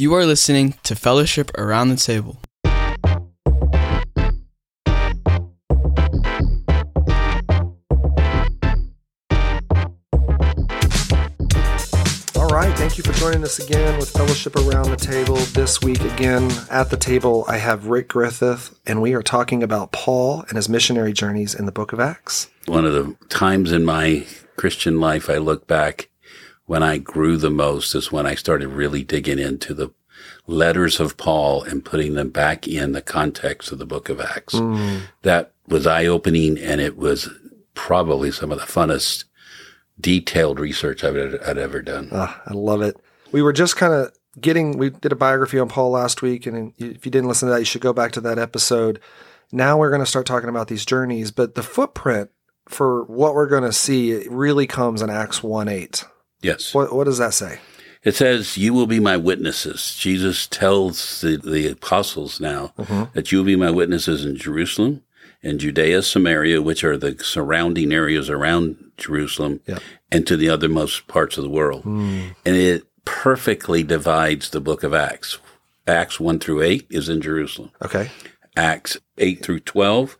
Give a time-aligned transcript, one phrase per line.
[0.00, 2.40] You are listening to Fellowship Around the Table.
[12.34, 15.36] All right, thank you for joining us again with Fellowship Around the Table.
[15.36, 19.92] This week, again, at the table, I have Rick Griffith, and we are talking about
[19.92, 22.48] Paul and his missionary journeys in the book of Acts.
[22.64, 24.26] One of the times in my
[24.56, 26.09] Christian life I look back
[26.70, 29.90] when I grew the most is when I started really digging into the
[30.46, 34.54] letters of Paul and putting them back in the context of the book of Acts.
[35.22, 37.28] That was eye opening and it was
[37.74, 39.24] probably some of the funnest
[40.00, 42.08] detailed research I've, I'd ever done.
[42.12, 42.96] Ah, I love it.
[43.32, 46.72] We were just kind of getting, we did a biography on Paul last week, and
[46.78, 49.00] if you didn't listen to that, you should go back to that episode.
[49.50, 52.30] Now we're going to start talking about these journeys, but the footprint
[52.68, 56.04] for what we're going to see it really comes in Acts 1 8.
[56.42, 56.74] Yes.
[56.74, 57.60] What, what does that say?
[58.02, 59.94] It says, You will be my witnesses.
[59.94, 63.04] Jesus tells the, the apostles now mm-hmm.
[63.14, 65.02] that you will be my witnesses in Jerusalem,
[65.42, 69.78] in Judea, Samaria, which are the surrounding areas around Jerusalem, Yeah.
[70.10, 71.82] and to the othermost parts of the world.
[71.82, 72.28] Hmm.
[72.46, 75.38] And it perfectly divides the book of Acts.
[75.86, 77.70] Acts 1 through 8 is in Jerusalem.
[77.82, 78.10] Okay.
[78.56, 80.18] Acts 8 through 12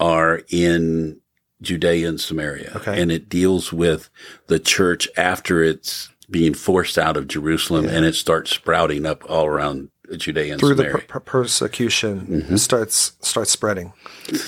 [0.00, 1.20] are in
[1.64, 2.72] Judea and Samaria.
[2.76, 3.00] Okay.
[3.00, 4.10] And it deals with
[4.46, 9.46] the church after it's being forced out of Jerusalem and it starts sprouting up all
[9.46, 11.06] around Judea and Through the Samaria.
[11.06, 12.56] per- per- persecution, it mm-hmm.
[12.56, 13.92] starts starts spreading.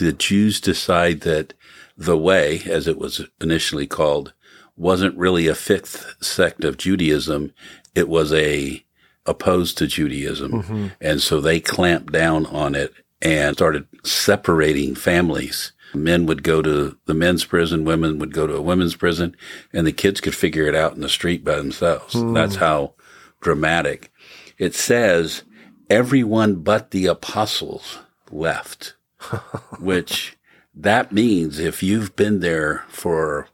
[0.00, 1.54] the Jews decide that
[1.96, 4.34] the way, as it was initially called,
[4.76, 7.52] wasn't really a fifth sect of Judaism.
[7.94, 8.84] It was a
[9.24, 10.52] opposed to Judaism.
[10.52, 10.86] Mm-hmm.
[11.00, 15.72] And so they clamped down on it and started separating families.
[16.02, 19.36] Men would go to the men's prison, women would go to a women's prison,
[19.72, 22.14] and the kids could figure it out in the street by themselves.
[22.14, 22.34] Hmm.
[22.34, 22.94] That's how
[23.40, 24.12] dramatic.
[24.58, 25.42] It says
[25.88, 27.98] everyone but the apostles
[28.30, 28.94] left
[29.80, 30.36] which
[30.74, 33.48] that means if you've been there for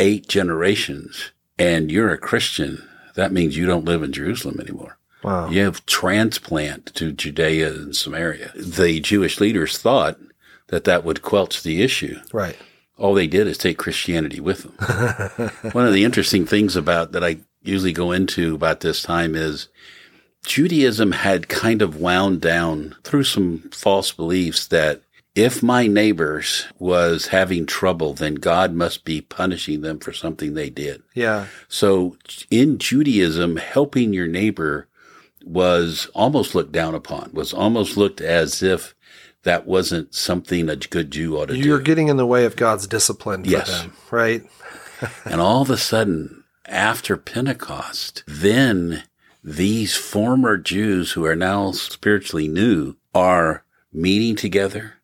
[0.00, 4.98] eight generations and you're a Christian, that means you don't live in Jerusalem anymore.
[5.22, 5.50] Wow.
[5.50, 8.52] You have transplant to Judea and Samaria.
[8.54, 10.18] The Jewish leaders thought
[10.68, 12.20] that that would quelch the issue.
[12.32, 12.56] Right.
[12.96, 15.50] All they did is take Christianity with them.
[15.72, 19.68] One of the interesting things about that I usually go into about this time is
[20.44, 25.02] Judaism had kind of wound down through some false beliefs that
[25.34, 30.70] if my neighbors was having trouble, then God must be punishing them for something they
[30.70, 31.02] did.
[31.14, 31.46] Yeah.
[31.68, 32.16] So
[32.50, 34.88] in Judaism, helping your neighbor
[35.44, 38.94] was almost looked down upon, was almost looked as if
[39.48, 41.60] that wasn't something a good Jew ought to do.
[41.60, 43.80] You're getting in the way of God's discipline for Yes.
[43.82, 44.42] them, right?
[45.24, 49.04] And all of a sudden, after Pentecost, then
[49.44, 54.94] these former Jews who are now spiritually new are meeting together.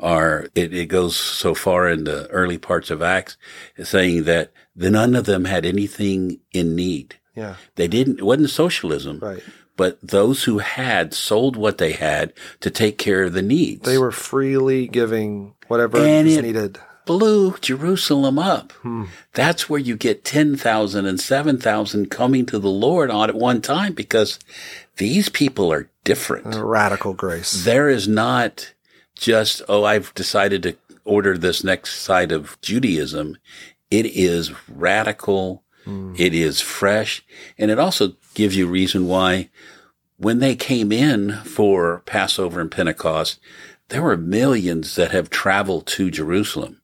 [0.00, 3.36] Are it, it goes so far in the early parts of Acts,
[3.82, 7.14] saying that none of them had anything in need.
[7.36, 7.54] Yeah.
[7.76, 8.18] They didn't.
[8.18, 9.42] It wasn't socialism, Right.
[9.76, 13.82] But those who had sold what they had to take care of the needs.
[13.82, 16.78] They were freely giving whatever And it- needed.
[17.06, 18.72] blew Jerusalem up.
[18.82, 19.04] Hmm.
[19.34, 23.92] That's where you get 10,000 and 7,000 coming to the Lord on at one time
[23.92, 24.38] because
[24.96, 26.54] these people are different.
[26.54, 27.64] Radical grace.
[27.64, 28.72] There is not
[29.16, 33.36] just, oh, I've decided to order this next side of Judaism.
[33.90, 35.62] It is radical.
[35.84, 36.14] Hmm.
[36.16, 37.22] It is fresh.
[37.58, 39.50] And it also gives you reason why
[40.16, 43.40] when they came in for Passover and Pentecost,
[43.88, 46.80] there were millions that have traveled to Jerusalem.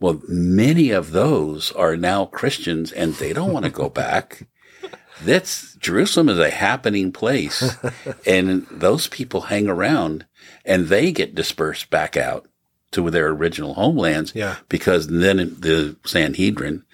[0.00, 4.46] Well, many of those are now Christians and they don't want to go back.
[5.22, 7.76] That's Jerusalem is a happening place
[8.26, 10.26] and those people hang around
[10.64, 12.46] and they get dispersed back out
[12.90, 14.56] to their original homelands Yeah.
[14.68, 16.84] because then the Sanhedrin,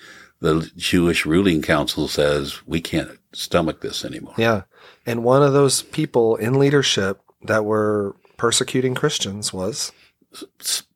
[0.41, 4.35] the Jewish ruling council says we can't stomach this anymore.
[4.37, 4.63] Yeah.
[5.07, 9.93] And one of those people in leadership that were persecuting Christians was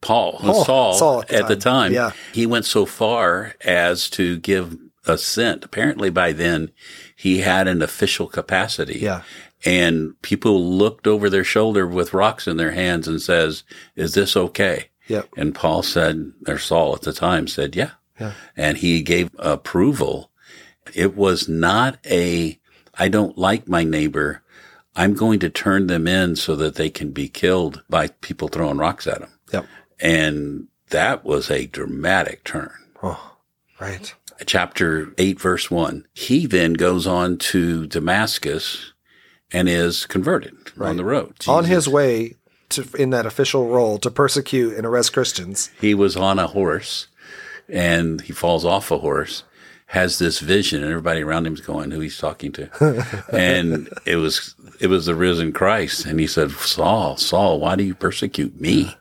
[0.01, 2.13] Paul, Paul, Saul, Saul at, the, time, yeah.
[2.33, 5.65] he went so far as to give assent.
[5.65, 6.71] Apparently, by then,
[7.15, 8.99] he had an official capacity.
[8.99, 9.23] Yeah.
[9.65, 14.37] And people looked over their shoulder with rocks in their hands and says, "Is this
[14.37, 15.29] okay?" Yep.
[15.37, 18.33] And Paul said, or Saul at the time said, "Yeah." Yeah.
[18.57, 20.31] And he gave approval.
[20.95, 22.59] It was not a,
[22.95, 24.43] I don't like my neighbor.
[24.95, 28.79] I'm going to turn them in so that they can be killed by people throwing
[28.79, 29.33] rocks at them.
[29.53, 29.67] Yep.
[30.01, 32.73] And that was a dramatic turn.
[33.03, 33.37] Oh,
[33.81, 34.15] right.
[34.45, 36.07] Chapter 8, verse 1.
[36.15, 38.93] He then goes on to Damascus
[39.53, 41.35] and is converted on the road.
[41.49, 42.35] On his way
[42.71, 45.71] to in that official role to persecute and arrest Christians.
[45.81, 47.07] he was on a horse
[47.69, 49.45] and he falls off a horse,
[49.87, 53.25] has this vision, and everybody around him's going, who he's talking to.
[53.33, 56.05] and it was it was the risen Christ.
[56.07, 58.95] And he said, Saul, Saul, why do you persecute me?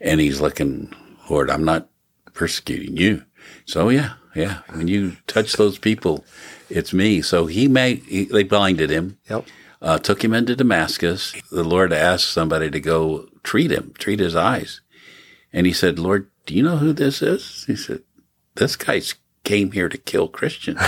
[0.00, 0.94] And he's looking,
[1.28, 1.88] Lord, I'm not
[2.32, 3.24] persecuting you.
[3.66, 4.60] So yeah, yeah.
[4.72, 6.24] When you touch those people,
[6.68, 7.22] it's me.
[7.22, 9.44] So he made he, they blinded him Yep.
[9.82, 11.34] uh, took him into Damascus.
[11.50, 14.80] The Lord asked somebody to go treat him, treat his eyes.
[15.52, 17.64] And he said, Lord, do you know who this is?
[17.66, 18.02] He said,
[18.54, 19.14] this guy's
[19.50, 20.80] came here to kill Christians.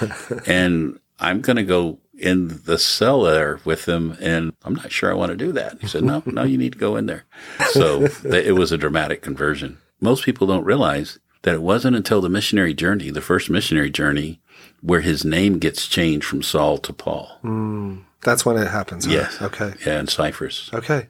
[0.46, 4.16] and I'm going to go in the cell there with him.
[4.20, 5.78] And I'm not sure I want to do that.
[5.80, 7.24] He said, no, no, you need to go in there.
[7.70, 9.78] So th- it was a dramatic conversion.
[10.00, 14.42] Most people don't realize that it wasn't until the missionary journey, the first missionary journey,
[14.82, 17.38] where his name gets changed from Saul to Paul.
[17.40, 17.98] Hmm.
[18.22, 19.06] That's when it happens.
[19.06, 19.12] huh?
[19.12, 19.40] Yes.
[19.40, 19.72] Okay.
[19.86, 20.68] Yeah, in Cyprus.
[20.74, 21.08] Okay.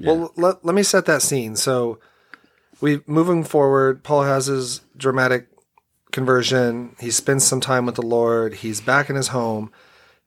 [0.00, 1.56] Well, let, let me set that scene.
[1.56, 1.98] So,
[2.80, 4.02] we moving forward.
[4.04, 5.48] Paul has his dramatic
[6.12, 6.94] conversion.
[7.00, 8.54] He spends some time with the Lord.
[8.54, 9.72] He's back in his home,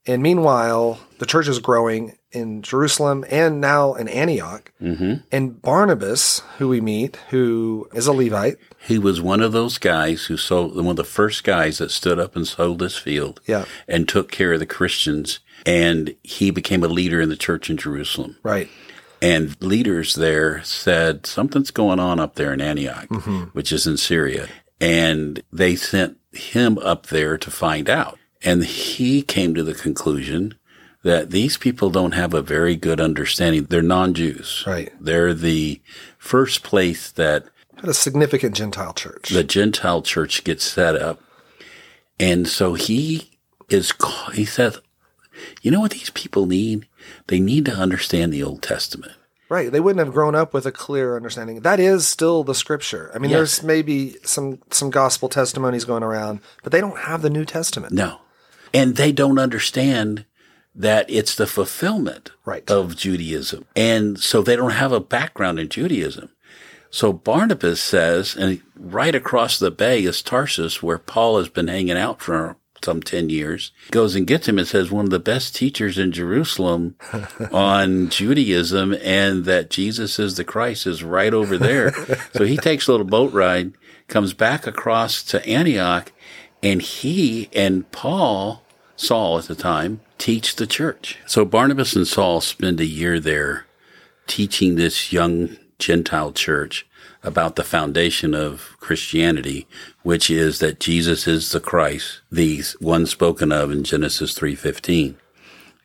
[0.06, 4.72] and meanwhile, the church is growing in Jerusalem and now in Antioch.
[4.82, 5.14] Mm-hmm.
[5.32, 10.26] And Barnabas, who we meet, who is a Levite, He was one of those guys
[10.26, 13.64] who sold, one of the first guys that stood up and sold this field Yeah.
[13.88, 15.40] and took care of the Christians.
[15.66, 18.36] And he became a leader in the church in Jerusalem.
[18.44, 18.70] right?
[19.22, 23.08] And leaders there said, something's going on up there in Antioch,
[23.54, 24.48] which is in Syria.
[24.86, 28.20] And they sent him up there to find out.
[28.44, 30.54] And he came to the conclusion
[31.04, 33.66] that these people don't have a very good understanding.
[33.66, 34.64] They're non-Jews.
[34.68, 34.92] Right.
[35.00, 35.82] They're the
[36.18, 37.46] first place that
[37.78, 39.30] Had a significant Gentile church.
[39.30, 41.20] the Gentile church gets set up.
[42.20, 43.32] And so he
[43.70, 43.92] is,
[44.34, 44.80] he says,
[45.62, 46.88] you know what these people need?
[47.28, 49.14] They need to understand the Old Testament.
[49.48, 49.72] Right.
[49.72, 51.60] They wouldn't have grown up with a clear understanding.
[51.62, 53.12] That is still the scripture.
[53.14, 53.38] I mean, Yes.
[53.38, 57.94] there's maybe some some gospel testimonies going around, but they don't have the New Testament.
[57.94, 58.20] No.
[58.74, 60.26] And they don't understand
[60.74, 62.70] that it's the fulfillment Right.
[62.70, 63.66] of Judaism.
[63.76, 66.30] And so they don't have a background in Judaism.
[66.90, 71.98] So Barnabas says, and right across the bay is Tarsus, where Paul has been hanging
[71.98, 75.56] out for some 10 years, goes and gets him and says, one of the best
[75.56, 76.96] teachers in Jerusalem
[77.52, 81.94] on Judaism and that Jesus is the Christ is right over there.
[82.34, 83.74] so he takes a little boat ride,
[84.08, 86.12] comes back across to Antioch,
[86.64, 88.64] and he and Paul,
[88.96, 91.18] Saul at the time, teach the church.
[91.26, 93.66] So Barnabas and Saul spend a year there
[94.28, 96.88] teaching this young Gentile church
[97.26, 99.68] about the foundation of Christianity,
[100.04, 105.16] which is that Jesus is the Christ, the one spoken of in Genesis 3:15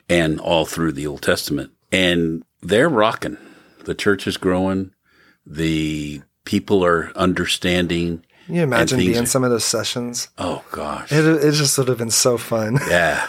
[0.08, 1.72] and all through the Old Testament.
[1.90, 3.38] And they're rocking.
[3.84, 4.92] The church is growing.
[5.46, 8.25] The people are understanding.
[8.46, 10.28] Can you imagine being are- some of those sessions?
[10.37, 11.10] Oh gosh.
[11.10, 12.78] It, it just would have been so fun.
[12.88, 13.26] Yeah.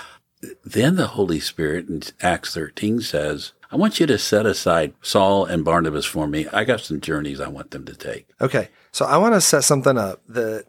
[0.65, 5.45] Then the Holy Spirit in Acts 13 says, I want you to set aside Saul
[5.45, 6.45] and Barnabas for me.
[6.47, 8.27] I got some journeys I want them to take.
[8.41, 8.69] Okay.
[8.91, 10.65] So I want to set something up that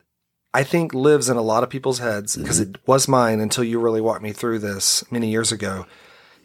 [0.54, 2.74] I think lives in a lot of people's heads because mm-hmm.
[2.74, 5.86] it was mine until you really walked me through this many years ago.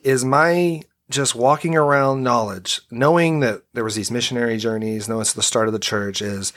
[0.03, 5.33] Is my just walking around knowledge, knowing that there was these missionary journeys, knowing it's
[5.33, 6.53] the start of the church is,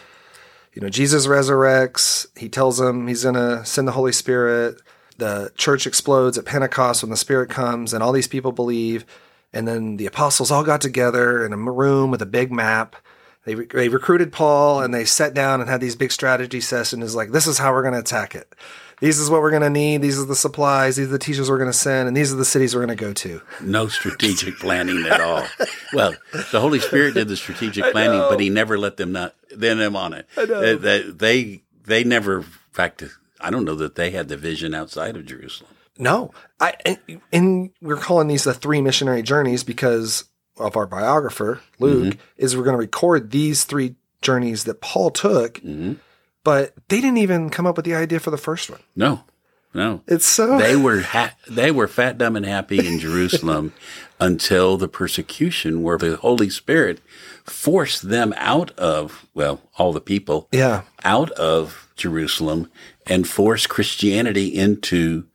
[0.73, 2.27] you know, Jesus resurrects.
[2.39, 4.81] He tells them he's going to send the Holy Spirit.
[5.19, 9.05] The church explodes at Pentecost when the Spirit comes and all these people believe.
[9.53, 12.97] And then the apostles all got together in a room with a big map.
[13.45, 17.15] They, re- they recruited Paul and they sat down and had these big strategy sessions.
[17.15, 18.55] Like, this is how we're going to attack it.
[19.01, 20.03] These is what we're going to need.
[20.03, 20.97] These are the supplies.
[20.97, 22.07] These are the teachers we're going to send.
[22.07, 23.41] And these are the cities we're going to go to.
[23.63, 25.47] No strategic planning at all.
[25.95, 26.15] Well,
[26.53, 29.97] the Holy Spirit did the strategic planning, but he never let them not then them
[29.97, 30.29] on it.
[30.37, 33.03] They, they, they they never in fact
[33.41, 35.73] I don't know that they had the vision outside of Jerusalem.
[36.01, 40.25] No, I and, and we're calling these the three missionary journeys because
[40.59, 42.21] of our biographer Luke mm-hmm.
[42.37, 45.95] is we're going to record these three journeys that Paul took, mm-hmm.
[46.45, 48.81] but they didn't even come up with the idea for the first one.
[48.97, 49.25] No.
[49.73, 50.03] No.
[50.09, 53.73] It's so they were ha- they were fat, dumb, and happy in Jerusalem
[54.21, 57.01] until the persecution, where the Holy Spirit
[57.45, 62.69] forced them out of well, all the people, yeah, out of Jerusalem
[63.07, 65.27] and forced Christianity into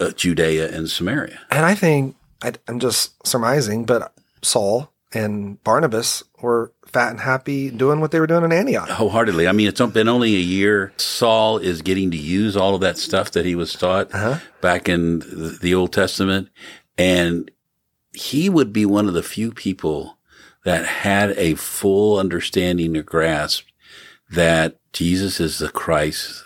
[0.00, 1.40] uh, Judea and Samaria.
[1.50, 7.70] and I think I, I'm just surmising, but Saul and Barnabas were fat and happy
[7.70, 8.88] doing what they were doing in Antioch.
[8.88, 9.48] Wholeheartedly.
[9.48, 10.92] I mean, it's been only a year.
[10.96, 14.10] Saul is getting to use all of that stuff that he was taught
[14.60, 15.20] back in
[15.60, 16.48] the Old Testament.
[16.98, 17.50] And
[18.12, 20.18] he would be one of the few people
[20.64, 23.66] that had a full understanding or grasp
[24.30, 26.44] that Jesus is the Christ,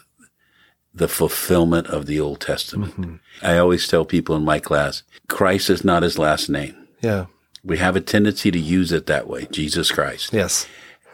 [0.96, 2.98] the fulfillment of the Old Testament.
[2.98, 3.16] Mm-hmm.
[3.42, 6.74] I always tell people in my class, Christ is not his last name.
[7.02, 7.26] Yeah.
[7.62, 10.32] We have a tendency to use it that way, Jesus Christ.
[10.32, 10.66] Yes.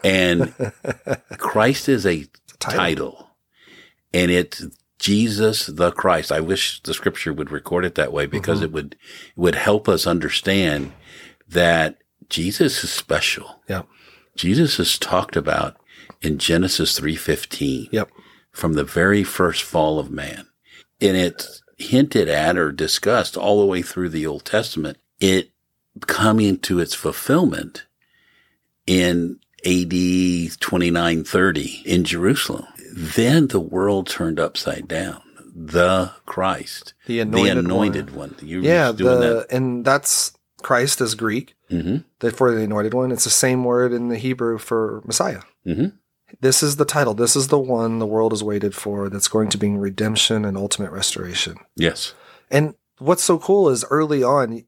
[0.03, 0.53] And
[1.37, 2.25] Christ is a
[2.59, 2.77] title.
[2.77, 3.29] title.
[4.13, 4.65] And it's
[4.99, 6.31] Jesus the Christ.
[6.31, 8.65] I wish the scripture would record it that way because mm-hmm.
[8.65, 8.99] it would it
[9.35, 10.93] would help us understand
[11.47, 11.97] that
[12.29, 13.61] Jesus is special.
[13.67, 13.87] Yep.
[14.35, 15.75] Jesus is talked about
[16.21, 18.09] in Genesis 3:15 Yep.
[18.53, 20.47] From the very first fall of man.
[21.01, 24.97] And it's hinted at or discussed all the way through the Old Testament.
[25.19, 25.49] It
[26.01, 27.85] coming to its fulfillment
[28.87, 32.65] in AD 2930 in Jerusalem.
[32.95, 35.21] Then the world turned upside down.
[35.55, 38.35] The Christ, The anointed anointed one.
[38.41, 38.91] Were Yeah.
[38.91, 41.55] The, and that's Christ is Greek.
[41.69, 41.81] that.
[41.81, 45.41] hmm The, for the anointed one, it's the same word in the Hebrew for Messiah.
[45.63, 45.87] hmm
[46.41, 47.13] This is the title.
[47.13, 50.57] This is the one the world has waited for that's going to bring redemption and
[50.57, 51.57] ultimate restoration.
[51.75, 52.13] Yes.
[52.51, 54.63] And what's so cool is early on,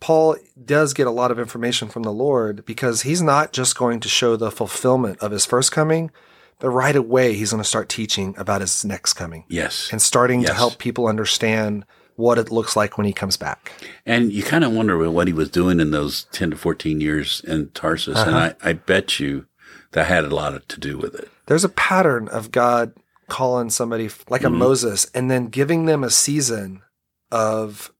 [0.00, 4.00] Paul does get a lot of information from the Lord because he's not just going
[4.00, 6.10] to show the fulfillment of his first coming,
[6.58, 9.88] but right away he's going to start teaching about his next coming Yes.
[9.92, 11.84] and starting to help people understand
[12.16, 13.72] what it looks like when he comes back.
[14.04, 17.40] And you kind of wonder what he was doing in those 10 to 14 years
[17.46, 18.18] in Tarsus.
[18.18, 18.52] And Uh-huh.
[18.62, 19.46] I, I bet you
[19.92, 21.28] that had a lot to do with it.
[21.46, 22.92] There's a pattern of God
[23.28, 24.56] calling somebody like a Mhm.
[24.58, 26.82] Moses and then giving them a season
[27.30, 27.92] of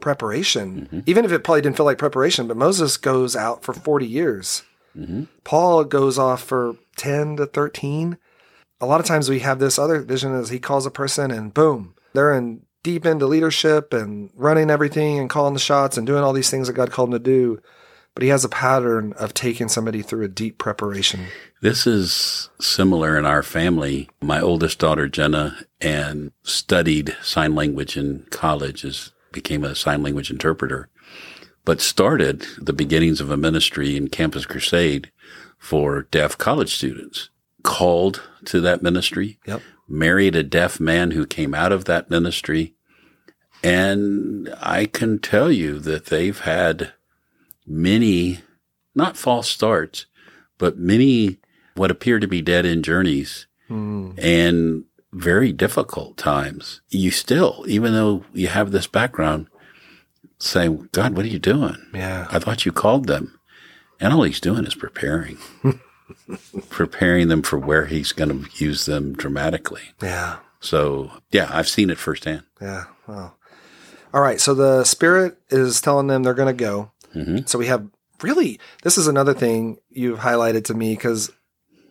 [0.00, 1.02] preparation, Mhm.
[1.06, 4.62] even if it probably didn't feel like preparation, but Moses goes out for 40 years.
[4.94, 8.18] hmm Paul goes off for 10 to 13.
[8.80, 11.54] A lot of times we have this other vision as he calls a person and
[11.54, 16.22] boom, they're in deep into leadership and running everything and calling the shots and doing
[16.22, 17.58] all these things that God called them to do.
[18.14, 21.26] But he has a pattern of taking somebody through a deep preparation.
[21.62, 24.10] This is similar in our family.
[24.20, 30.30] My oldest daughter, Jenna, and studied sign language in college, is, became a sign language
[30.30, 30.90] interpreter,
[31.64, 35.10] but started the beginnings of a ministry in Campus Crusade
[35.58, 37.30] for deaf college students.
[37.62, 39.62] Called to that ministry, Yep.
[39.88, 42.74] married a deaf man who came out of that ministry.
[43.62, 46.92] And I can tell you that they've had
[47.66, 48.40] many,
[48.94, 50.06] not false starts,
[50.58, 51.38] but many
[51.74, 54.10] what appear to be dead end journeys Hmm.
[54.18, 56.80] and very difficult times.
[56.90, 59.46] You still, even though you have this background,
[60.38, 61.76] say, God, what are you doing?
[61.94, 62.26] Yeah.
[62.30, 63.38] I thought you called them.
[64.00, 65.38] And all he's doing is preparing,
[66.70, 69.82] preparing them for where he's going to use them dramatically.
[70.02, 70.38] Yeah.
[70.60, 72.42] So, yeah, I've seen it firsthand.
[72.60, 72.84] Yeah.
[73.06, 73.34] Wow.
[74.14, 74.40] All right.
[74.40, 76.91] So the spirit is telling them they're going to go.
[77.14, 77.48] Mhm.
[77.48, 77.86] So we have
[78.22, 81.30] really, this is another thing you've highlighted to me because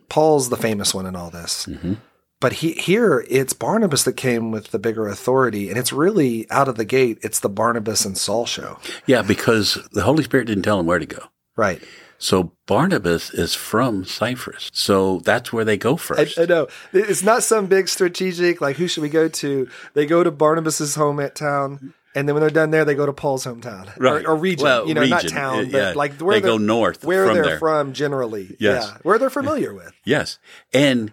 [0.08, 1.66] Paul's the famous one in all this.
[1.66, 1.98] Mhm.
[2.40, 5.68] But he, here it's Barnabas that came with the bigger authority.
[5.68, 8.78] And it's really out of the gate, it's the Barnabas and Saul show.
[9.06, 11.22] Yeah, because the Holy Spirit didn't tell him where to go.
[11.56, 11.80] Right.
[12.18, 14.70] So Barnabas is from Cyprus.
[14.72, 16.38] So that's where they go I, first.
[16.38, 16.68] I know.
[16.92, 19.68] It's not some big strategic, like, who should we go to?
[19.94, 21.94] They go to Barnabas's home at town.
[22.14, 24.24] And then when they're done there, they go to Paul's hometown Right.
[24.24, 24.64] or, or region.
[24.64, 25.92] Well, you know, not town, but yeah.
[25.94, 27.58] like where They go north where from they're there.
[27.58, 28.56] from generally.
[28.58, 28.88] Yes.
[28.88, 29.92] Yeah, where they're familiar with.
[30.04, 30.38] Yes.
[30.72, 31.12] And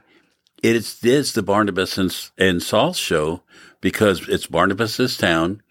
[0.62, 3.44] it is this the Barnabas and, and Saul show
[3.82, 5.62] because it's Barnabas's town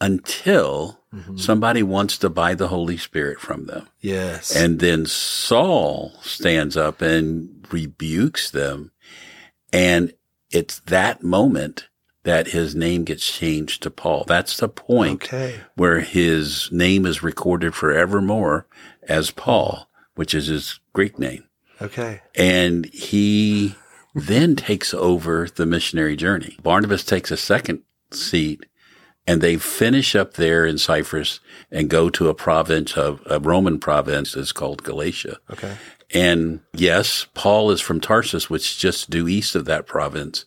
[0.00, 1.36] until mm-hmm.
[1.36, 3.88] somebody wants to buy the Holy Spirit from them.
[4.00, 4.54] Yes.
[4.54, 8.92] And then Saul stands up and rebukes them.
[9.72, 10.14] And
[10.50, 11.87] it's that moment
[12.28, 14.24] that his name gets changed to Paul.
[14.28, 15.60] That's the point okay.
[15.76, 18.66] where his name is recorded forevermore
[19.04, 21.44] as Paul, which is his Greek name.
[21.80, 22.20] Okay.
[22.34, 23.76] And he
[24.14, 26.58] then takes over the missionary journey.
[26.62, 27.80] Barnabas takes a second
[28.10, 28.66] seat
[29.26, 33.80] and they finish up there in Cyprus and go to a province of a Roman
[33.80, 35.38] province that's called Galatia.
[35.50, 35.78] Okay.
[36.12, 40.44] And yes, Paul is from Tarsus, which is just due east of that province,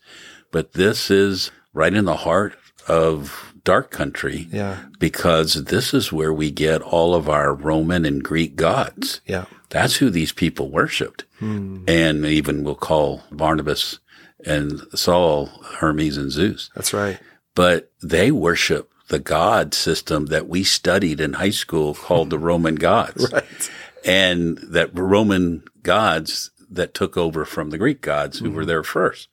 [0.52, 2.56] but this is right in the heart
[2.88, 4.78] of dark country Yeah.
[5.00, 9.22] because this is where we get all of our Roman and Greek gods.
[9.25, 9.46] Yeah.
[9.70, 11.25] That's who these people worshiped.
[11.40, 11.84] Hmm.
[11.88, 14.00] And even we'll call Barnabas
[14.46, 15.46] and Saul
[15.78, 16.70] Hermes and Zeus.
[16.75, 17.20] That's right.
[17.54, 22.75] But they worship the god system that we studied in high school called the Roman
[22.75, 23.32] gods.
[23.34, 23.70] Right.
[24.04, 29.28] And that Roman gods that took over from the Greek gods who were there first.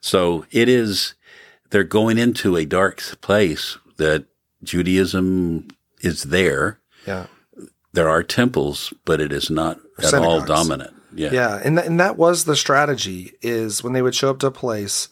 [0.00, 1.14] So it is,
[1.72, 4.26] they're going into a dark place that
[4.62, 5.66] Judaism
[6.00, 7.26] is there Yeah.
[7.94, 10.94] There are temples, but it is not at all dominant.
[11.14, 11.30] Yeah.
[11.30, 13.32] Yeah, and th- and that was the strategy.
[13.42, 15.08] Is when they would show up to a place,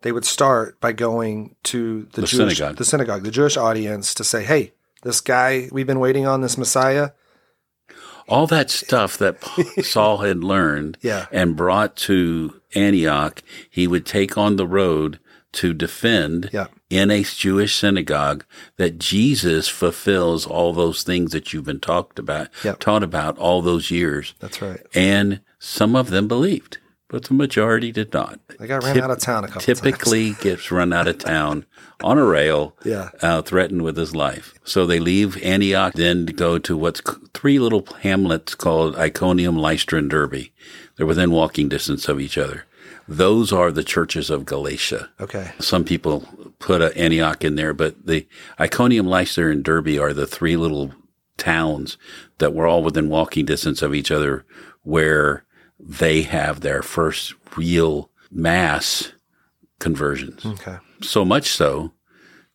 [0.00, 2.76] they would start by going to the, The Jewish, synagogue.
[2.78, 6.56] the synagogue, the Jewish audience, to say, "Hey, this guy we've been waiting on, this
[6.56, 7.10] Messiah."
[8.28, 9.36] All that stuff that
[9.82, 11.26] Saul had learned Yeah.
[11.32, 15.18] and brought to Antioch, he would take on the road
[15.52, 16.66] to defend Yeah.
[16.90, 18.44] in a Jewish synagogue
[18.76, 22.78] that Jesus fulfills all those things that you've been talked about, Yep.
[22.80, 24.34] taught about all those years.
[24.40, 24.80] That's right.
[24.94, 26.78] And some of them believed,
[27.08, 28.40] but the majority did not.
[28.58, 31.66] They got ran Tip- out of town a couple Typically gets run out of town
[32.02, 33.10] on a rail, Yeah.
[33.20, 34.54] uh, threatened with his life.
[34.64, 37.02] So they leave Antioch, then go to what's
[37.34, 40.48] three little hamlets called Iconium, Lystra, and Derbe.
[40.96, 42.64] They're within walking distance of each other.
[43.08, 45.10] Those are the churches of Galatia.
[45.20, 45.52] Okay.
[45.58, 46.26] Some people
[46.58, 48.26] put a Antioch in there, but the
[48.60, 50.92] Iconium, Lystra, and Derbe are the three little
[51.36, 51.98] towns
[52.38, 54.44] that were all within walking distance of each other
[54.82, 55.44] where
[55.80, 59.12] they have their first real mass
[59.80, 60.44] conversions.
[60.46, 60.76] Okay.
[61.00, 61.92] So much so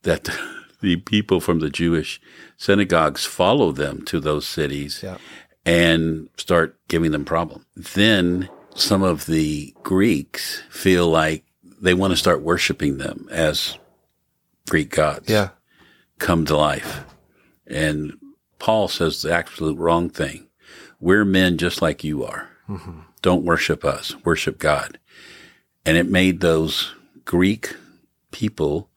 [0.04, 0.30] that
[0.82, 2.22] the people from the Jewish
[2.56, 5.18] synagogues follow them to those cities Yeah.
[5.66, 7.66] and start giving them problem.
[7.76, 11.44] Then some of the Greeks feel like
[11.82, 13.78] they want to start worshiping them as
[14.70, 15.50] Greek gods Yeah.
[16.20, 17.04] come to life.
[17.66, 18.18] And
[18.60, 20.48] Paul says the absolute wrong thing.
[21.00, 22.50] We're men just like you are.
[22.70, 23.00] Mm-hmm.
[23.22, 25.00] Don't worship us, worship God.
[25.86, 26.94] And it made those
[27.26, 27.76] Greek
[28.32, 28.90] people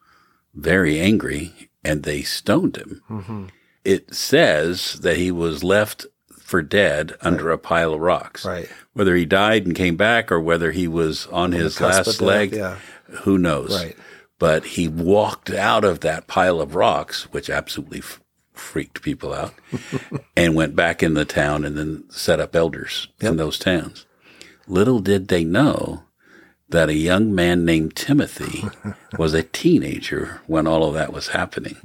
[0.53, 3.01] very angry and they stoned him.
[3.09, 3.45] Mm-hmm.
[3.83, 6.05] It says that he was left
[6.51, 8.45] for dead under a pile of rocks.
[8.45, 8.69] Right.
[8.91, 12.51] Whether he died and came back or whether he was on his last death, leg,
[12.51, 12.77] yeah.
[13.23, 13.73] who knows?
[13.73, 13.97] Right.
[14.37, 18.19] But he walked out of that pile of rocks, which absolutely f-
[18.51, 19.53] freaked people out,
[20.35, 24.05] and went back in the town and then set up elders in those towns.
[24.67, 26.03] Little did they know
[26.67, 28.65] that a young man named Timothy
[29.17, 31.77] was a teenager when all of that was happening.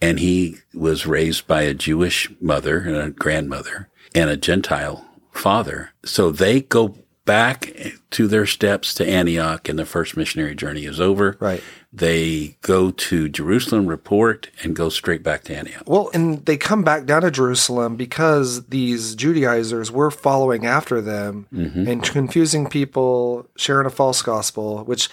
[0.00, 5.90] And he was raised by a Jewish mother and a grandmother and a Gentile father.
[6.04, 7.72] So they go back
[8.10, 11.36] to their steps to Antioch and the first missionary journey is over.
[11.38, 11.62] Right.
[11.92, 15.82] They go to Jerusalem, report, and go straight back to Antioch.
[15.86, 21.46] Well, and they come back down to Jerusalem because these Judaizers were following after them
[21.52, 21.88] mm-hmm.
[21.88, 25.08] and confusing people, sharing a false gospel, which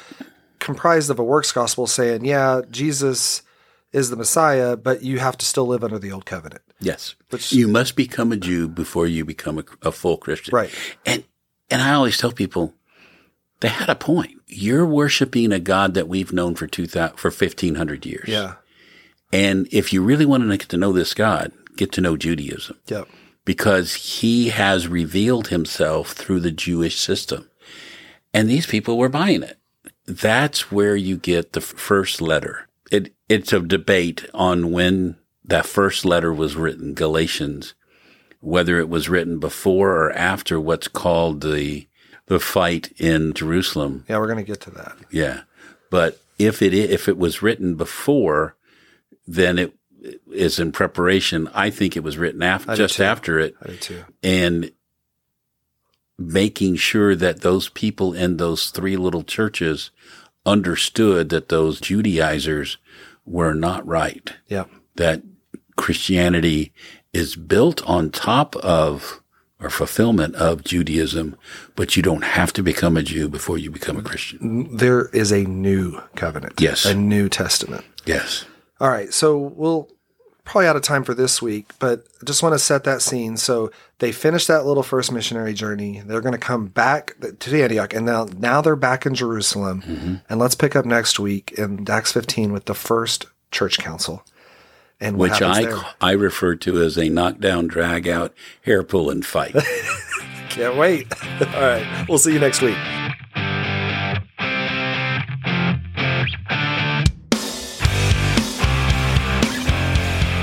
[0.60, 3.42] comprised of a works gospel saying, yeah, Jesus
[3.98, 6.62] is the Messiah, but you have to still live under the old covenant.
[6.80, 7.16] Yes.
[7.30, 10.54] Which- you must become a Jew before you become a, a full Christian.
[10.56, 10.72] Right.
[11.06, 11.24] And
[11.70, 12.74] and I always tell people
[13.60, 14.32] they had a point.
[14.48, 18.28] You're worshiping a God that we've known for two thousand for fifteen hundred years.
[18.30, 18.54] Yeah.
[19.34, 22.78] And if you really want to get to know this God, get to know Judaism
[22.88, 23.08] Yep.
[23.44, 27.50] because he has revealed himself through the Jewish system.
[28.34, 29.58] And these people were buying it.
[30.06, 32.68] That's where you get the first letter.
[32.92, 37.74] It, it's a debate on when that first letter was written, Galatians,
[38.40, 41.88] whether it was written before or after what's called the,
[42.28, 44.06] the fight in Jerusalem.
[44.08, 44.98] Yeah, we're going to get to that.
[45.12, 45.42] Yeah.
[45.90, 48.56] But if it, if it was written before,
[49.28, 49.74] then it
[50.32, 51.50] is in preparation.
[51.54, 53.04] I think it was written after, just too.
[53.04, 54.06] after it I do too.
[54.24, 54.72] and
[56.18, 59.92] making sure that those people in those three little churches
[60.48, 62.78] understood that those Judaizers
[63.26, 64.70] were not right, Yep.
[64.96, 65.22] that
[65.76, 66.74] Christianity
[67.14, 69.22] is built on top of
[69.60, 71.36] or fulfillment of Judaism,
[71.76, 74.76] but you don't have to become a Jew before you become a Christian.
[74.78, 76.62] There is a new covenant.
[76.62, 76.86] Yes.
[76.86, 77.84] A new testament.
[78.06, 78.46] Yes.
[78.80, 79.90] All right, so we'll
[80.48, 83.36] probably out of time for this week, but I just want to set that scene.
[83.36, 86.02] So they finished that little first missionary journey.
[86.06, 89.82] They're going to come back to Antioch, and now now they're back in Jerusalem.
[89.82, 90.16] Mm-hmm.
[90.30, 94.24] And let's pick up next week in Acts 15 with the first church council,
[95.02, 95.78] and what Which I, there.
[96.00, 98.34] I refer to as a knockdown, drag out,
[98.64, 99.56] hair pulling fight.
[100.50, 101.08] Can't wait.
[101.42, 102.78] All right, we'll see you next week.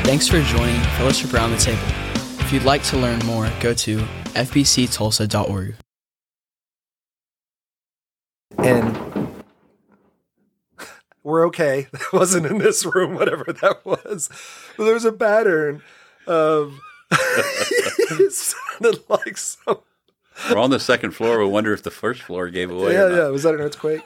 [0.04, 1.82] Thanks for joining Fellowship Around the Table.
[2.40, 3.98] If you'd like to learn more, go to
[4.34, 5.76] fbctulsa.org.
[8.58, 9.34] and
[11.22, 11.88] we're okay.
[11.92, 14.28] That wasn't in this room, whatever that was.
[14.76, 15.82] But there's a pattern
[16.26, 16.78] of
[17.10, 19.78] it sounded like some
[20.50, 21.38] We're on the second floor.
[21.38, 22.92] We wonder if the first floor gave away.
[22.92, 23.16] yeah or not.
[23.16, 23.28] yeah.
[23.28, 24.02] Was that an earthquake?